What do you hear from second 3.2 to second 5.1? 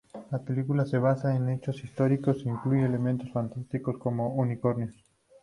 fantásticos, como unicornios.